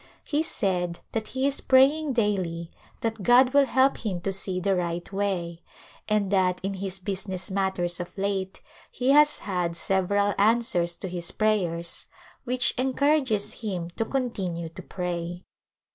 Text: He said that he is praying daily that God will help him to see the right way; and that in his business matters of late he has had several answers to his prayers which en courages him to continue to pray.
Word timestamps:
He 0.23 0.41
said 0.41 0.99
that 1.11 1.27
he 1.27 1.45
is 1.45 1.61
praying 1.61 2.13
daily 2.13 2.71
that 3.01 3.21
God 3.21 3.53
will 3.53 3.67
help 3.67 3.97
him 3.97 4.19
to 4.21 4.33
see 4.33 4.59
the 4.59 4.75
right 4.75 5.13
way; 5.13 5.61
and 6.09 6.31
that 6.31 6.59
in 6.63 6.73
his 6.73 6.97
business 6.97 7.51
matters 7.51 7.99
of 7.99 8.17
late 8.17 8.61
he 8.89 9.09
has 9.09 9.37
had 9.45 9.77
several 9.77 10.33
answers 10.39 10.95
to 10.95 11.07
his 11.07 11.29
prayers 11.29 12.07
which 12.45 12.73
en 12.79 12.95
courages 12.95 13.61
him 13.61 13.91
to 13.91 14.03
continue 14.03 14.69
to 14.69 14.81
pray. 14.81 15.43